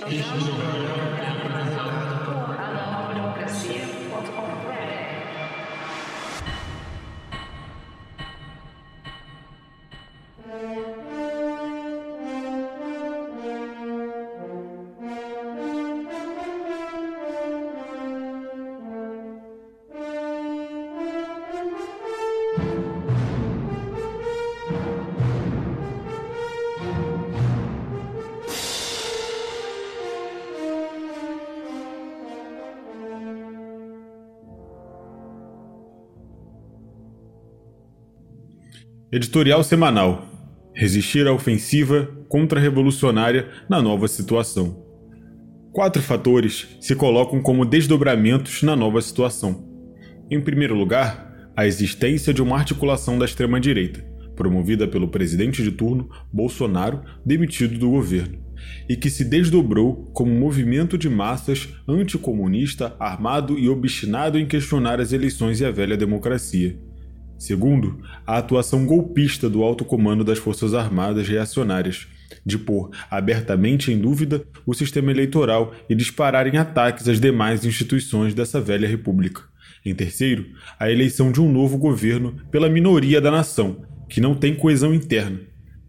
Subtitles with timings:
[0.00, 5.29] programa apresentado por anovademocracia.com.br.
[39.12, 40.28] Editorial semanal:
[40.72, 44.86] Resistir à ofensiva contra-revolucionária na nova situação.
[45.72, 49.68] Quatro fatores se colocam como desdobramentos na nova situação.
[50.30, 54.00] Em primeiro lugar, a existência de uma articulação da extrema-direita,
[54.36, 58.38] promovida pelo presidente de turno Bolsonaro, demitido do governo,
[58.88, 65.00] e que se desdobrou como um movimento de massas anticomunista, armado e obstinado em questionar
[65.00, 66.78] as eleições e a velha democracia.
[67.40, 72.06] Segundo, a atuação golpista do alto comando das Forças Armadas reacionárias,
[72.44, 78.34] de pôr abertamente em dúvida o sistema eleitoral e disparar em ataques às demais instituições
[78.34, 79.40] dessa velha república.
[79.86, 84.54] Em terceiro, a eleição de um novo governo pela minoria da nação, que não tem
[84.54, 85.40] coesão interna.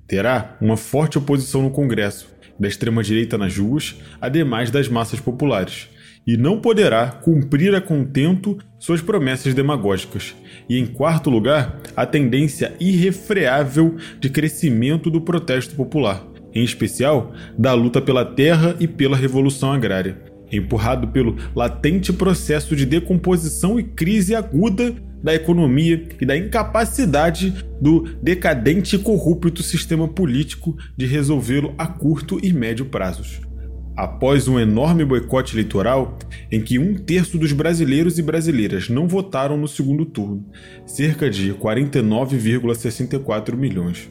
[0.07, 5.89] Terá uma forte oposição no Congresso, da extrema-direita nas ruas, ademais das massas populares
[6.31, 10.33] e não poderá cumprir a contento suas promessas demagógicas.
[10.69, 17.73] E em quarto lugar, a tendência irrefreável de crescimento do protesto popular, em especial da
[17.73, 24.33] luta pela terra e pela revolução agrária, empurrado pelo latente processo de decomposição e crise
[24.33, 31.87] aguda da economia e da incapacidade do decadente e corrupto sistema político de resolvê-lo a
[31.87, 33.50] curto e médio prazos
[33.95, 36.17] após um enorme boicote eleitoral
[36.51, 40.45] em que um terço dos brasileiros e brasileiras não votaram no segundo turno,
[40.85, 44.09] cerca de 49,64 milhões.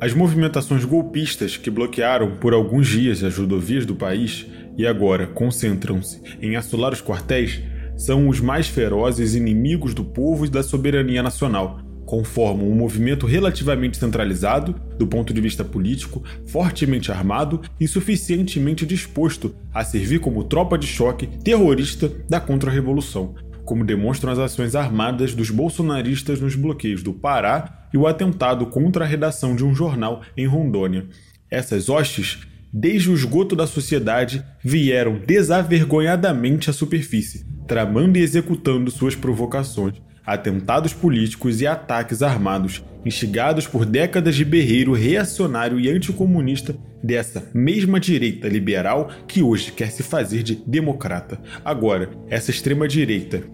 [0.00, 4.46] As movimentações golpistas que bloquearam por alguns dias as rodovias do país
[4.76, 7.62] e agora concentram-se em assolar os quartéis
[7.96, 13.98] são os mais ferozes inimigos do povo e da soberania nacional, conformam um movimento relativamente
[13.98, 20.78] centralizado, do ponto de vista político, fortemente armado e suficientemente disposto a servir como tropa
[20.78, 23.34] de choque terrorista da contra-revolução,
[23.64, 29.04] como demonstram as ações armadas dos bolsonaristas nos bloqueios do Pará e o atentado contra
[29.04, 31.06] a redação de um jornal em Rondônia.
[31.50, 32.38] Essas hostes,
[32.72, 40.92] desde o esgoto da sociedade, vieram desavergonhadamente à superfície, tramando e executando suas provocações atentados
[40.92, 48.48] políticos e ataques armados, instigados por décadas de berreiro reacionário e anticomunista dessa mesma direita
[48.48, 51.38] liberal que hoje quer se fazer de democrata.
[51.64, 53.44] Agora, essa extrema-direita,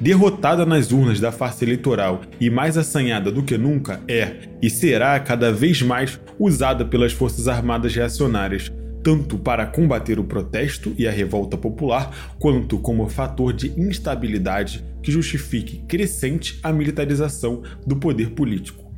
[0.00, 5.18] derrotada nas urnas da farsa eleitoral e mais assanhada do que nunca, é e será
[5.18, 11.10] cada vez mais usada pelas Forças Armadas reacionárias tanto para combater o protesto e a
[11.10, 18.90] revolta popular, quanto como fator de instabilidade que justifique crescente a militarização do poder político.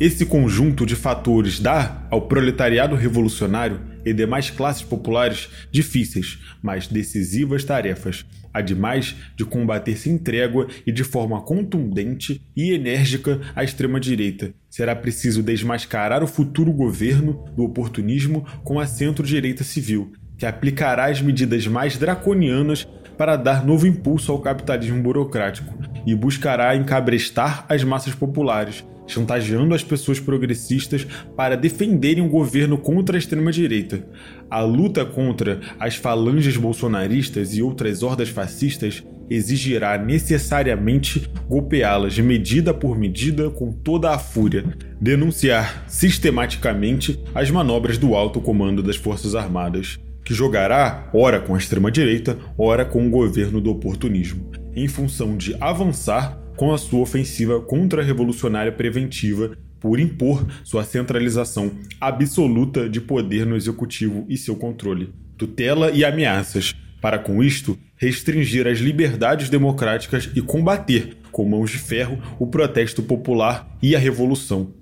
[0.00, 7.64] Esse conjunto de fatores dá ao proletariado revolucionário e demais classes populares difíceis, mas decisivas
[7.64, 14.52] tarefas, ademais de combater sem trégua e de forma contundente e enérgica a extrema-direita.
[14.68, 21.20] Será preciso desmascarar o futuro governo do oportunismo com a centro-direita civil, que aplicará as
[21.20, 25.74] medidas mais draconianas para dar novo impulso ao capitalismo burocrático
[26.06, 31.06] e buscará encabrestar as massas populares, chantageando as pessoas progressistas
[31.36, 34.06] para defenderem o governo contra a extrema-direita.
[34.50, 42.98] A luta contra as falanges bolsonaristas e outras hordas fascistas exigirá necessariamente golpeá-las medida por
[42.98, 44.64] medida com toda a fúria,
[45.00, 51.58] denunciar sistematicamente as manobras do alto comando das Forças Armadas, que jogará ora com a
[51.58, 57.60] extrema-direita, ora com o governo do oportunismo, em função de avançar com a sua ofensiva
[57.60, 65.90] contra-revolucionária preventiva por impor sua centralização absoluta de poder no executivo e seu controle, tutela
[65.90, 72.18] e ameaças, para com isto restringir as liberdades democráticas e combater com mãos de ferro
[72.38, 74.74] o protesto popular e a revolução.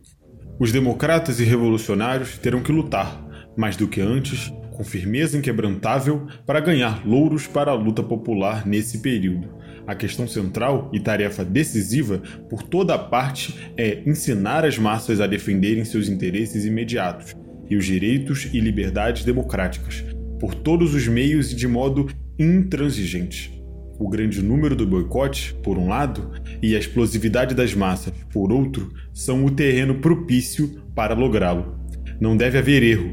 [0.59, 3.25] Os democratas e revolucionários terão que lutar,
[3.57, 8.99] mais do que antes, com firmeza inquebrantável, para ganhar louros para a luta popular nesse
[8.99, 9.49] período.
[9.89, 12.21] A questão central e tarefa decisiva
[12.51, 17.35] por toda a parte é ensinar as massas a defenderem seus interesses imediatos
[17.71, 20.05] e os direitos e liberdades democráticas,
[20.39, 22.07] por todos os meios e de modo
[22.39, 23.65] intransigente.
[23.99, 26.33] O grande número do boicote, por um lado,
[26.63, 31.79] e a explosividade das massas, por outro, são o terreno propício para lográ-lo.
[32.21, 33.11] Não deve haver erro.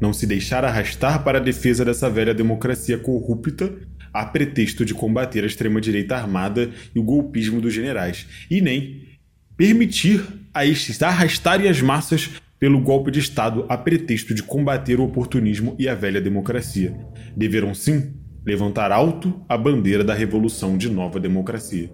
[0.00, 3.72] Não se deixar arrastar para a defesa dessa velha democracia corrupta
[4.14, 9.02] a pretexto de combater a extrema-direita armada e o golpismo dos generais, e nem
[9.56, 10.24] permitir
[10.54, 15.74] a estes arrastarem as massas pelo golpe de Estado a pretexto de combater o oportunismo
[15.78, 16.96] e a velha democracia.
[17.36, 18.14] Deverão sim
[18.46, 21.90] levantar alto a bandeira da revolução de nova democracia.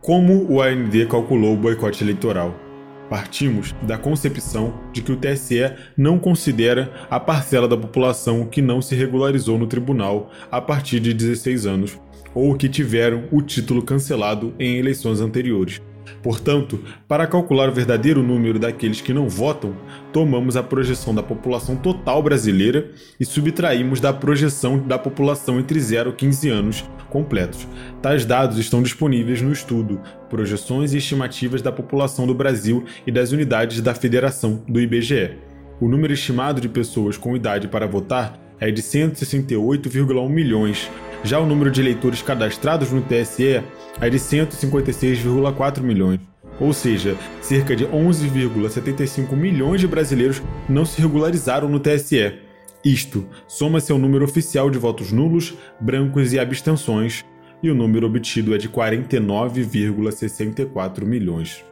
[0.00, 2.69] Como o AND calculou o boicote eleitoral?
[3.10, 8.80] Partimos da concepção de que o TSE não considera a parcela da população que não
[8.80, 11.98] se regularizou no tribunal a partir de 16 anos
[12.32, 15.82] ou que tiveram o título cancelado em eleições anteriores.
[16.22, 19.74] Portanto, para calcular o verdadeiro número daqueles que não votam,
[20.12, 26.10] tomamos a projeção da população total brasileira e subtraímos da projeção da população entre 0
[26.10, 27.66] e 15 anos completos.
[28.00, 33.32] Tais dados estão disponíveis no estudo Projeções e Estimativas da População do Brasil e das
[33.32, 35.36] Unidades da Federação do IBGE.
[35.80, 40.88] O número estimado de pessoas com idade para votar é de 168,1 milhões,
[41.22, 43.62] já o número de eleitores cadastrados no TSE
[44.00, 46.18] é de 156,4 milhões,
[46.58, 52.40] ou seja, cerca de 11,75 milhões de brasileiros não se regularizaram no TSE.
[52.84, 57.22] Isto soma-se ao número oficial de votos nulos, brancos e abstenções,
[57.62, 61.62] e o número obtido é de 49,64 milhões.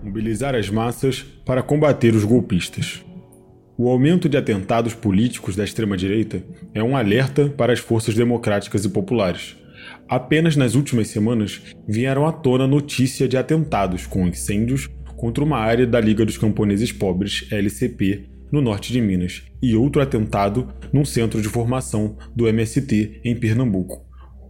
[0.00, 3.04] Mobilizar as massas para combater os golpistas.
[3.76, 8.88] O aumento de atentados políticos da extrema-direita é um alerta para as forças democráticas e
[8.90, 9.56] populares.
[10.06, 15.86] Apenas nas últimas semanas vieram à tona notícia de atentados com incêndios contra uma área
[15.86, 21.40] da Liga dos Camponeses Pobres, LCP, no norte de Minas, e outro atentado num centro
[21.40, 24.04] de formação do MST em Pernambuco.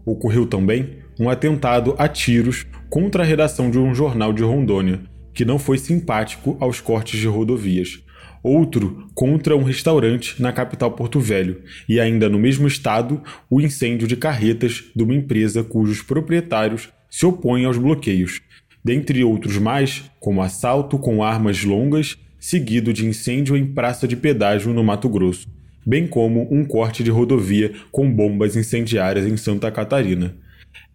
[0.05, 5.01] Ocorreu também um atentado a tiros contra a redação de um jornal de Rondônia,
[5.33, 8.03] que não foi simpático aos cortes de rodovias
[8.43, 14.09] outro contra um restaurante na capital Porto Velho, e ainda no mesmo estado, o incêndio
[14.09, 18.41] de carretas de uma empresa cujos proprietários se opõem aos bloqueios,
[18.85, 24.73] dentre outros mais, como assalto com armas longas, seguido de incêndio em praça de pedágio
[24.73, 25.47] no Mato Grosso,
[25.87, 30.35] bem como um corte de rodovia com bombas incendiárias em Santa Catarina.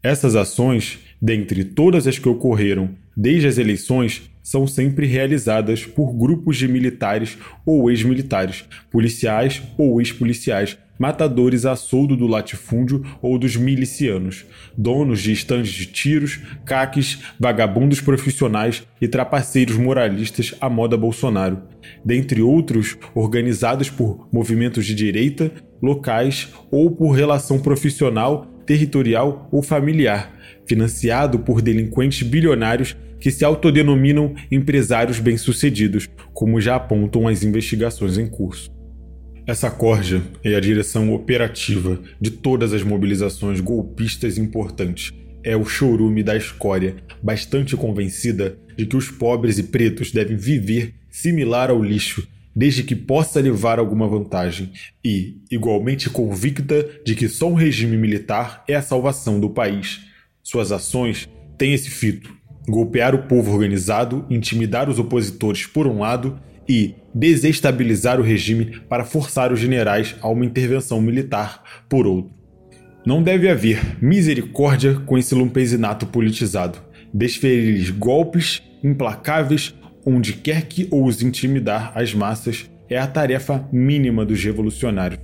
[0.04, 6.56] Essas ações, dentre todas as que ocorreram desde as eleições, são sempre realizadas por grupos
[6.56, 14.46] de militares ou ex-militares, policiais ou ex-policiais, matadores a soldo do latifúndio ou dos milicianos,
[14.78, 21.64] donos de estandes de tiros, caques, vagabundos profissionais e trapaceiros moralistas à moda Bolsonaro,
[22.06, 25.52] dentre outros organizados por movimentos de direita,
[25.82, 30.34] locais ou por relação profissional, territorial ou familiar,
[30.66, 38.28] financiado por delinquentes bilionários que se autodenominam empresários bem-sucedidos, como já apontam as investigações em
[38.28, 38.70] curso.
[39.48, 45.14] Essa corja é a direção operativa de todas as mobilizações golpistas importantes.
[45.42, 50.96] É o chorume da escória, bastante convencida de que os pobres e pretos devem viver
[51.10, 54.72] similar ao lixo, desde que possa levar alguma vantagem,
[55.04, 60.02] e igualmente convicta de que só um regime militar é a salvação do país.
[60.44, 62.36] Suas ações têm esse fito:
[62.68, 69.06] golpear o povo organizado, intimidar os opositores por um lado e desestabilizar o regime para
[69.06, 72.36] forçar os generais a uma intervenção militar por outro.
[73.06, 76.80] Não deve haver misericórdia com esse lumpesinato politizado.
[77.14, 79.74] Desferir golpes implacáveis
[80.06, 85.22] onde quer que ouse intimidar as massas é a tarefa mínima dos revolucionários.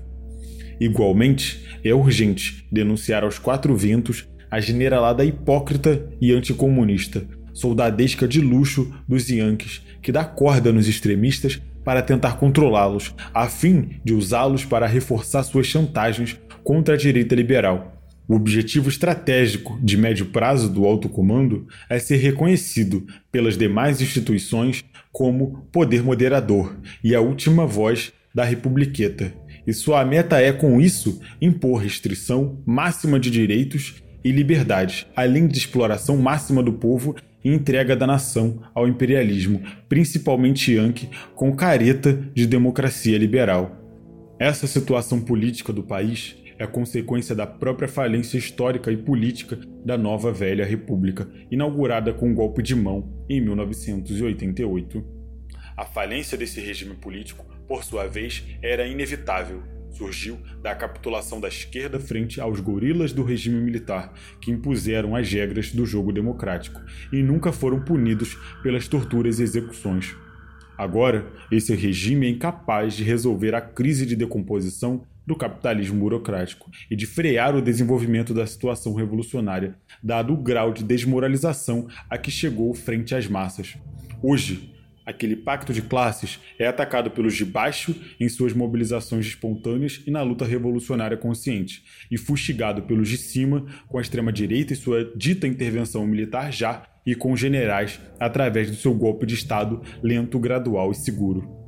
[0.79, 8.93] Igualmente, é urgente denunciar aos quatro ventos a generalada hipócrita e anticomunista, soldadesca de luxo
[9.07, 14.85] dos Yankees, que dá corda nos extremistas para tentar controlá-los, a fim de usá-los para
[14.85, 17.99] reforçar suas chantagens contra a direita liberal.
[18.27, 24.85] O objetivo estratégico de médio prazo do alto comando é ser reconhecido pelas demais instituições
[25.11, 29.33] como poder moderador e a última voz da republiqueta.
[29.65, 35.57] E sua meta é, com isso, impor restrição máxima de direitos e liberdade, além de
[35.57, 42.47] exploração máxima do povo e entrega da nação ao imperialismo, principalmente Yankee, com careta de
[42.47, 43.77] democracia liberal.
[44.39, 50.31] Essa situação política do país é consequência da própria falência histórica e política da nova
[50.31, 55.03] velha república, inaugurada com um golpe de mão em 1988.
[55.75, 59.63] A falência desse regime político, por sua vez, era inevitável.
[59.93, 65.71] Surgiu da capitulação da esquerda frente aos gorilas do regime militar, que impuseram as regras
[65.71, 66.81] do jogo democrático
[67.11, 70.15] e nunca foram punidos pelas torturas e execuções.
[70.75, 76.95] Agora, esse regime é incapaz de resolver a crise de decomposição do capitalismo burocrático e
[76.95, 82.73] de frear o desenvolvimento da situação revolucionária, dado o grau de desmoralização a que chegou
[82.73, 83.77] frente às massas.
[84.21, 84.72] Hoje,
[85.05, 90.21] aquele pacto de classes é atacado pelos de baixo em suas mobilizações espontâneas e na
[90.21, 96.05] luta revolucionária consciente, e fustigado pelos de cima com a extrema-direita e sua dita intervenção
[96.07, 101.63] militar já e com generais através do seu golpe de Estado lento, gradual e seguro.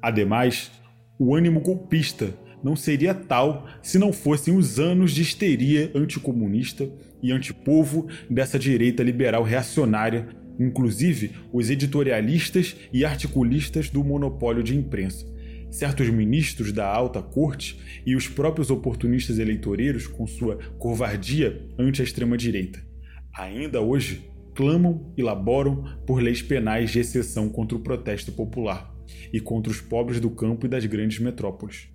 [0.00, 0.70] Ademais,
[1.18, 6.88] o ânimo golpista não seria tal se não fossem os anos de histeria anticomunista
[7.22, 15.26] e antipovo dessa direita liberal reacionária, inclusive os editorialistas e articulistas do monopólio de imprensa.
[15.70, 22.04] Certos ministros da alta corte e os próprios oportunistas eleitoreiros com sua covardia ante a
[22.04, 22.80] extrema-direita.
[23.36, 28.94] Ainda hoje, clamam e laboram por leis penais de exceção contra o protesto popular
[29.32, 31.88] e contra os pobres do campo e das grandes metrópoles.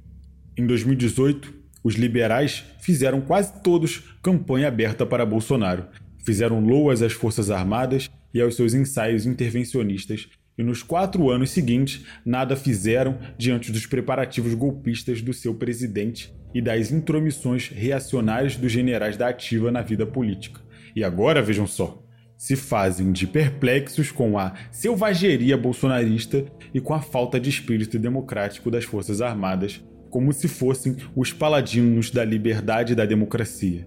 [0.58, 5.88] Em 2018, os liberais fizeram quase todos campanha aberta para Bolsonaro,
[6.26, 12.06] fizeram loas às Forças Armadas e aos seus ensaios intervencionistas, e nos quatro anos seguintes
[12.26, 19.16] nada fizeram diante dos preparativos golpistas do seu presidente e das intromissões reacionárias dos generais
[19.16, 20.62] da ativa na vida política.
[20.96, 22.04] E agora vejam só
[22.40, 28.72] se fazem de perplexos com a selvageria bolsonarista e com a falta de espírito democrático
[28.72, 33.86] das Forças Armadas, como se fossem os paladinos da liberdade e da democracia.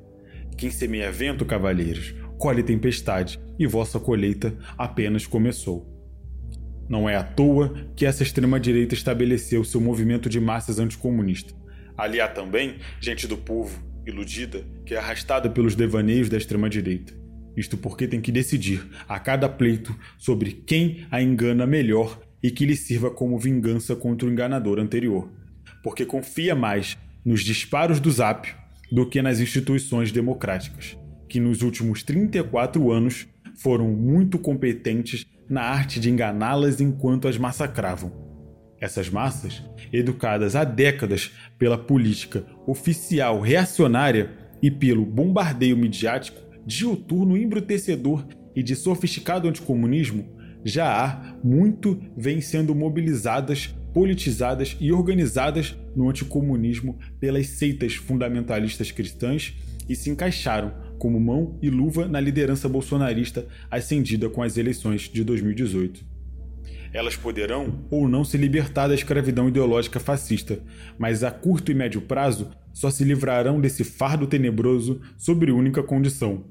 [0.55, 5.87] Quem semeia vento, cavalheiros, colhe tempestade, e vossa colheita apenas começou.
[6.89, 11.55] Não é à toa que essa extrema-direita estabeleceu seu movimento de massas anticomunista.
[11.97, 17.23] Ali há também gente do povo, iludida, que é arrastada pelos devaneios da extrema-direita
[17.57, 22.65] isto porque tem que decidir a cada pleito sobre quem a engana melhor e que
[22.65, 25.31] lhe sirva como vingança contra o enganador anterior.
[25.83, 28.49] Porque confia mais nos disparos do Zap
[28.91, 30.97] do que nas instituições democráticas,
[31.33, 38.13] que nos últimos 34 anos foram muito competentes na arte de enganá-las enquanto as massacravam.
[38.79, 48.27] Essas massas, educadas há décadas pela política oficial reacionária e pelo bombardeio midiático, diuturno embrutecedor
[48.55, 56.99] e de sofisticado anticomunismo, já há muito vem sendo mobilizadas, politizadas e organizadas no anticomunismo
[57.19, 59.55] pelas seitas fundamentalistas cristãs
[59.89, 65.25] e se encaixaram como mão e luva na liderança bolsonarista ascendida com as eleições de
[65.25, 66.05] 2018.
[66.93, 70.61] Elas poderão ou não se libertar da escravidão ideológica fascista,
[70.97, 76.45] mas a curto e médio prazo só se livrarão desse fardo tenebroso sob única condição: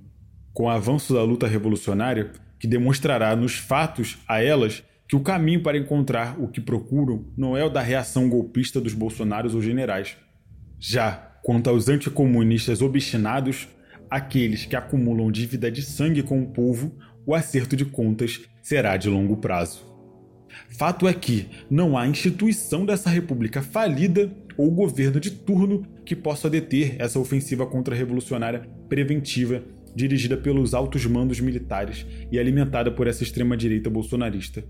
[0.52, 5.64] com o avanço da luta revolucionária, que demonstrará nos fatos a elas que o caminho
[5.64, 10.18] para encontrar o que procuram não é o da reação golpista dos bolsonaros ou generais.
[10.78, 13.70] Já quanto aos anticomunistas obstinados,
[14.12, 16.92] aqueles que acumulam dívida de sangue com o povo,
[17.26, 19.90] o acerto de contas será de longo prazo.
[20.78, 26.50] Fato é que não há instituição dessa república falida ou governo de turno que possa
[26.50, 29.64] deter essa ofensiva contra-revolucionária preventiva
[29.96, 34.64] dirigida pelos altos mandos militares e alimentada por essa extrema-direita bolsonarista.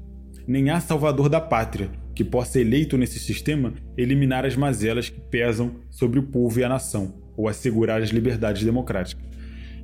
[0.48, 5.82] Nem há salvador da pátria que possa, eleito nesse sistema, eliminar as mazelas que pesam
[5.90, 9.26] sobre o povo e a nação, ou assegurar as liberdades democráticas.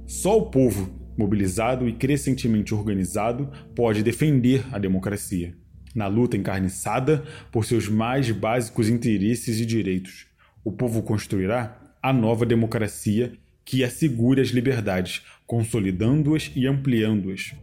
[0.05, 5.55] Só o povo, mobilizado e crescentemente organizado, pode defender a democracia,
[5.95, 10.27] na luta encarniçada por seus mais básicos interesses e direitos.
[10.63, 13.33] O povo construirá a nova democracia
[13.65, 17.55] que assegure as liberdades, consolidando-as e ampliando-as.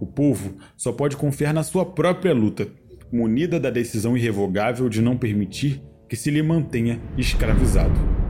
[0.00, 2.66] O povo só pode confiar na sua própria luta,
[3.12, 8.21] munida da decisão irrevogável de não permitir que se lhe mantenha escravizado.